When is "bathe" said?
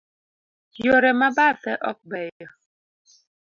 1.37-1.73